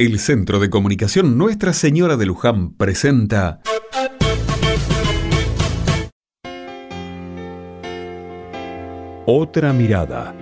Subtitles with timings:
[0.00, 3.60] El Centro de Comunicación Nuestra Señora de Luján presenta
[9.26, 10.36] Otra mirada.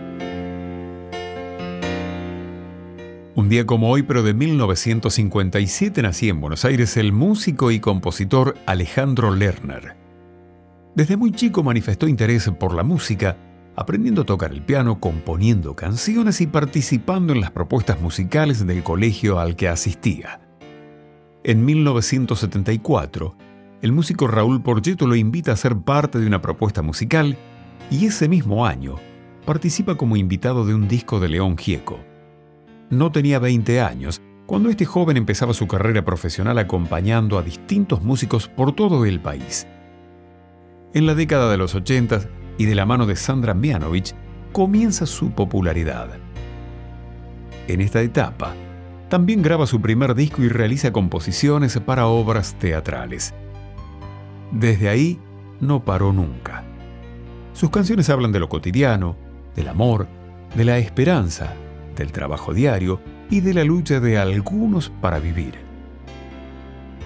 [3.35, 8.57] Un día como hoy, pero de 1957, nací en Buenos Aires el músico y compositor
[8.67, 9.97] Alejandro Lerner.
[10.95, 13.39] Desde muy chico manifestó interés por la música,
[13.77, 19.39] aprendiendo a tocar el piano, componiendo canciones y participando en las propuestas musicales del colegio
[19.39, 20.41] al que asistía.
[21.45, 23.37] En 1974,
[23.83, 27.37] el músico Raúl Porgetto lo invita a ser parte de una propuesta musical
[27.91, 28.97] y ese mismo año
[29.45, 32.01] participa como invitado de un disco de León Gieco.
[32.91, 38.49] No tenía 20 años cuando este joven empezaba su carrera profesional acompañando a distintos músicos
[38.49, 39.67] por todo el país.
[40.95, 42.23] En la década de los 80
[42.59, 44.15] y de la mano de Sandra Mianovich
[44.53, 46.11] comienza su popularidad.
[47.69, 48.55] En esta etapa,
[49.09, 53.35] también graba su primer disco y realiza composiciones para obras teatrales.
[54.51, 55.21] Desde ahí
[55.61, 56.65] no paró nunca.
[57.53, 59.17] Sus canciones hablan de lo cotidiano,
[59.55, 60.07] del amor,
[60.55, 61.55] de la esperanza,
[61.97, 65.55] del trabajo diario y de la lucha de algunos para vivir.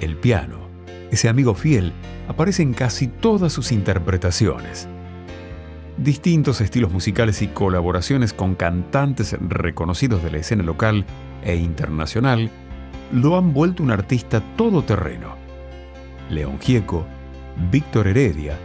[0.01, 0.59] El piano,
[1.11, 1.93] ese amigo fiel,
[2.28, 4.89] aparece en casi todas sus interpretaciones.
[6.01, 11.05] Distintos estilos musicales y colaboraciones con cantantes reconocidos de la escena local
[11.43, 12.51] e internacional
[13.12, 15.37] lo han vuelto un artista todoterreno.
[16.31, 17.05] León Gieco,
[17.71, 18.59] Víctor Heredia,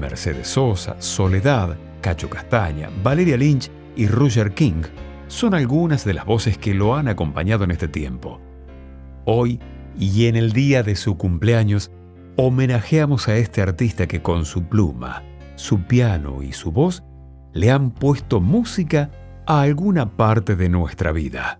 [0.00, 4.82] Mercedes Sosa, Soledad, Cacho Castaña, Valeria Lynch y Roger King
[5.28, 8.40] son algunas de las voces que lo han acompañado en este tiempo.
[9.26, 9.60] Hoy,
[9.96, 11.92] y en el día de su cumpleaños,
[12.34, 15.22] homenajeamos a este artista que con su pluma,
[15.60, 17.04] su piano y su voz
[17.52, 19.10] le han puesto música
[19.46, 21.59] a alguna parte de nuestra vida.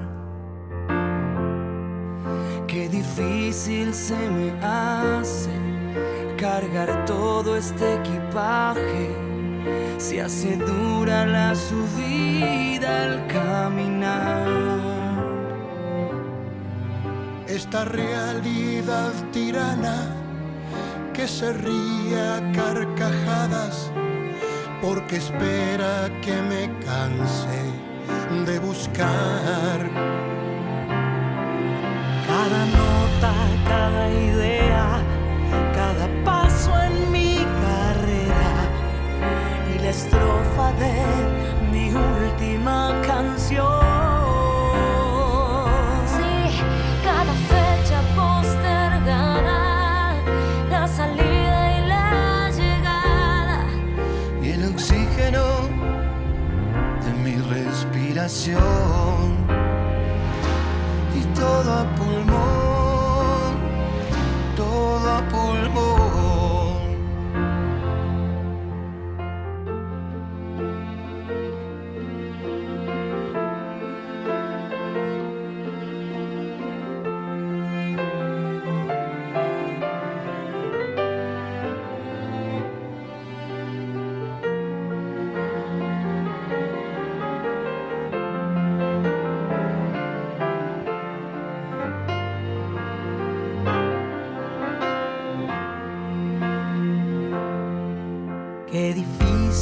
[3.01, 5.49] Difícil se me hace
[6.37, 9.09] cargar todo este equipaje.
[9.97, 14.47] Se hace dura la subida al caminar.
[17.47, 19.97] Esta realidad tirana
[21.13, 23.91] que se ríe a carcajadas
[24.81, 27.61] porque espera que me canse
[28.45, 29.79] de buscar
[32.31, 32.90] cada
[33.21, 33.33] nota,
[33.67, 35.01] cada idea,
[35.73, 38.49] cada paso en mi carrera
[39.73, 41.03] y la estrofa de
[41.71, 43.67] mi última canción.
[46.15, 46.63] Sí,
[47.03, 49.59] cada fecha postergada,
[50.69, 53.59] la salida y la llegada.
[54.41, 55.45] Y el oxígeno
[57.05, 58.61] de mi respiración
[61.15, 62.60] y todo a pulmón,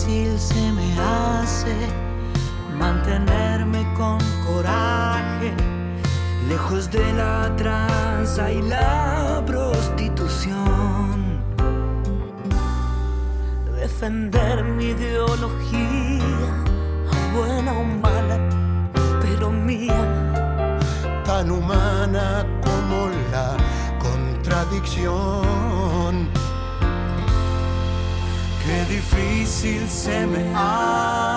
[0.09, 1.75] difícil se me hace
[2.77, 5.53] mantenerme con coraje,
[6.47, 11.39] lejos de la tranza y la prostitución.
[13.75, 16.49] Defender mi ideología,
[17.35, 18.37] buena o mala,
[19.21, 20.05] pero mía.
[21.25, 23.55] tan humana como la
[23.99, 25.78] contradicción
[28.99, 31.29] difícil se me hace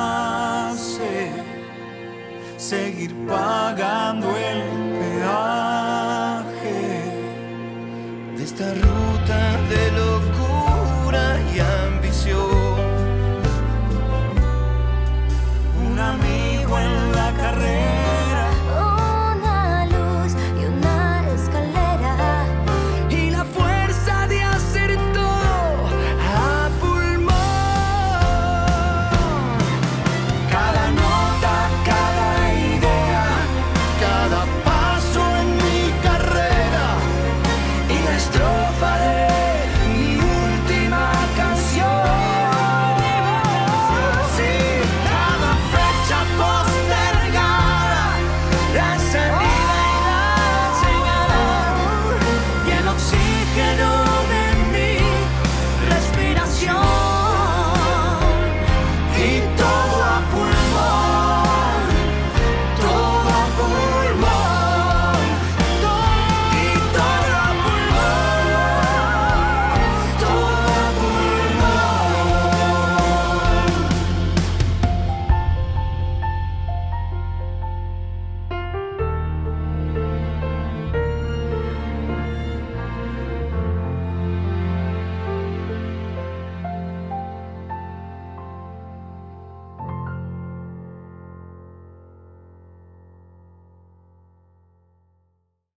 [2.56, 4.62] seguir pagando el
[4.98, 6.80] peaje
[8.36, 9.38] de esta ruta
[9.72, 11.24] de locura
[11.54, 11.56] y
[11.86, 12.80] ambición.
[15.86, 17.01] Un amigo en